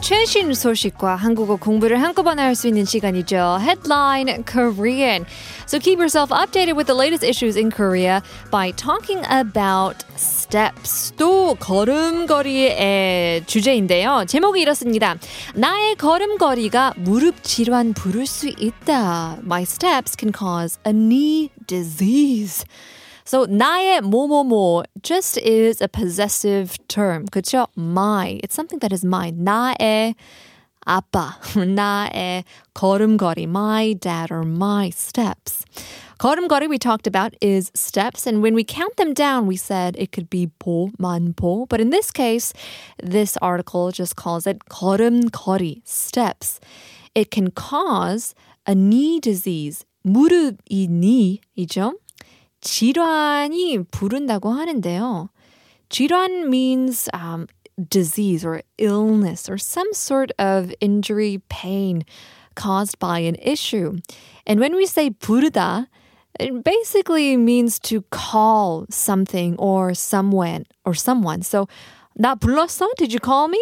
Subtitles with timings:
[0.00, 3.58] 최신 소식과 한국어 공부를 한꺼번에 할 수 있는 시간이죠.
[3.60, 5.24] Headline Korean.
[5.66, 8.20] So keep yourself updated with the latest issues in Korea
[8.50, 11.12] by talking about steps.
[11.16, 14.24] 또 걸음걸이의 주제인데요.
[14.26, 15.16] 제목이 이렇습니다.
[15.54, 19.38] 나의 걸음걸이가 무릎 질환 부를 수 있다.
[19.44, 22.64] My steps can cause a knee disease.
[23.31, 27.25] So 나의 뭐뭐뭐 just is a possessive term.
[27.27, 27.67] 그렇죠?
[27.75, 28.39] My.
[28.43, 29.43] It's something that is mine.
[29.43, 30.15] 나의
[30.87, 35.65] 아빠, 나의 걸음걸이, my dad or my steps.
[36.17, 40.11] 걸음걸이 we talked about is steps, and when we count them down, we said it
[40.11, 41.67] could be 보, 만보.
[41.67, 42.53] But in this case,
[43.03, 46.59] this article just calls it 걸음걸이, steps.
[47.13, 48.33] It can cause
[48.65, 49.83] a knee disease.
[50.05, 51.93] 무릎이 knee이죠.
[52.61, 55.29] 질환이 부른다고 하는데요.
[55.89, 57.47] 질환 means um,
[57.89, 62.03] disease or illness or some sort of injury, pain
[62.55, 63.97] caused by an issue.
[64.45, 65.87] And when we say 부르다,
[66.39, 71.41] it basically means to call something or someone or someone.
[71.41, 71.67] So
[72.19, 72.87] 나 불렀어?
[72.97, 73.61] Did you call me?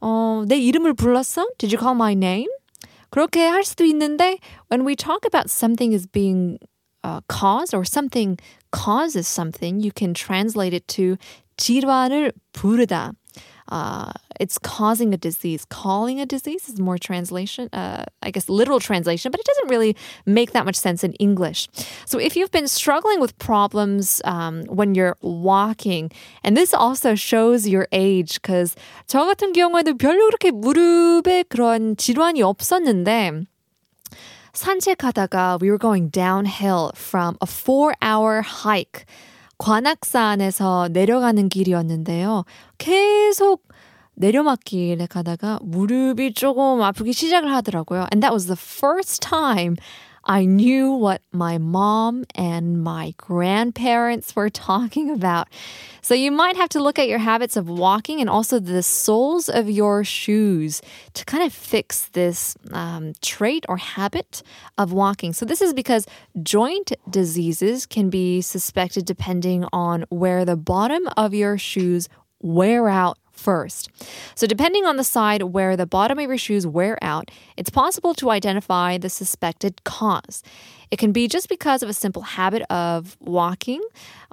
[0.00, 1.46] 어, 내 이름을 불렀어?
[1.58, 2.48] Did you call my name?
[3.10, 6.58] 그렇게 할 수도 있는데 when we talk about something as being
[7.04, 8.38] uh, cause or something
[8.72, 11.16] causes something, you can translate it to
[11.56, 13.12] 질환을 부르다.
[13.68, 15.64] Uh, it's causing a disease.
[15.64, 19.96] Calling a disease is more translation, uh, I guess, literal translation, but it doesn't really
[20.24, 21.68] make that much sense in English.
[22.04, 26.12] So if you've been struggling with problems um, when you're walking,
[26.44, 28.76] and this also shows your age, because
[29.08, 33.46] 저 같은 경우에도 별로 그렇게 무릎에 그런 질환이 없었는데,
[34.53, 39.05] 산책하다가 we were going downhill from a four hour hike.
[39.57, 42.45] 관악산에서 내려가는 길이었는데요.
[42.77, 43.67] 계속
[44.15, 48.07] 내려막길에 가다가 무릎이 조금 아프기 시작을 하더라고요.
[48.11, 49.75] And that was the first time
[50.23, 55.47] I knew what my mom and my grandparents were talking about.
[56.01, 59.49] So you might have to look at your habits of walking and also the soles
[59.49, 60.81] of your shoes
[61.13, 64.41] to kind of fix this um, trait or habit
[64.77, 65.33] of walking.
[65.33, 66.07] So this is because
[66.41, 73.17] joint diseases can be suspected depending on where the bottom of your shoes wear out
[73.31, 73.89] first.
[74.35, 78.13] So, depending on the side where the bottom of your shoes wear out, it's possible
[78.15, 80.43] to identify the suspected cause.
[80.91, 83.81] It can be just because of a simple habit of walking,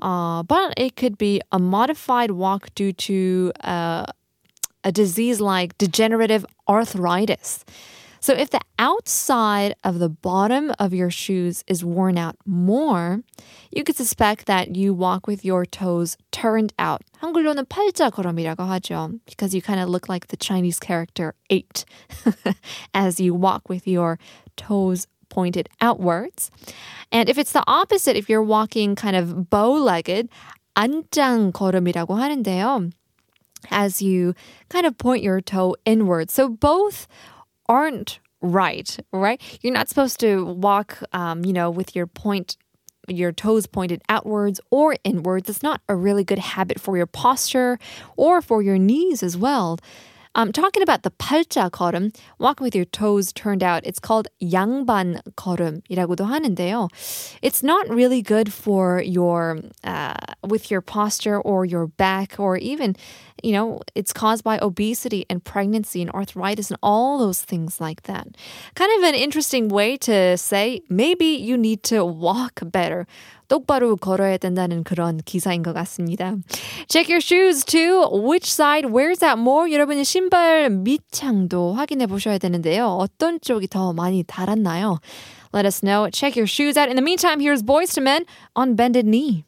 [0.00, 4.06] uh, but it could be a modified walk due to uh,
[4.84, 7.64] a disease like degenerative arthritis.
[8.19, 13.19] So, if the outside of the bottom of your shoes is worn out more,
[13.69, 17.01] you could suspect that you walk with your toes turned out.
[17.21, 19.19] 한글로는 팔자 걸음이라고 하죠.
[19.25, 21.83] Because you kind of look like the Chinese character 8
[22.93, 24.17] as you walk with your
[24.55, 26.49] toes pointed outwards.
[27.11, 30.29] And if it's the opposite, if you're walking kind of bow-legged,
[30.77, 32.91] 안짱 걸음이라고 하는데요.
[33.71, 34.33] As you
[34.69, 36.29] kind of point your toe inward.
[36.29, 37.07] So both
[37.68, 39.40] aren't right, right?
[39.62, 42.56] You're not supposed to walk, um, you know, with your point
[43.10, 45.48] your toes pointed outwards or inwards.
[45.48, 47.78] It's not a really good habit for your posture
[48.16, 49.78] or for your knees as well.
[50.37, 53.85] Um, talking about the 팔자 걸음, walk with your toes turned out.
[53.85, 56.89] It's called 양반 걸음이라고도 하는데요.
[57.43, 60.15] It's not really good for your uh,
[60.47, 62.95] with your posture or your back or even
[63.43, 68.03] you know, it's caused by obesity and pregnancy and arthritis and all those things like
[68.03, 68.27] that.
[68.73, 73.05] Kind of an interesting way to say maybe you need to walk better.
[73.49, 76.41] 똑바로 걸어야 된다는 그런 기사인 것 같습니다.
[76.87, 78.07] Check your shoes too.
[78.11, 79.69] Which side wears out more?
[79.71, 82.86] 여러분의 신 발 밑창도 확인해 보셔야 되는데요.
[82.86, 84.98] 어떤 쪽이 더 많이 닳았나요?
[85.54, 86.10] Let us know.
[86.10, 86.88] Check your shoes out.
[86.88, 88.24] In the meantime, here's Boys to Men
[88.54, 89.44] on Bended Knee.